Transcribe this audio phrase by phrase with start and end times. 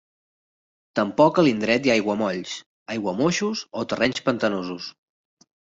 [0.99, 2.57] Tampoc a l'indret hi ha aiguamolls,
[2.97, 4.95] aiguamoixos o terrenys pantanosos.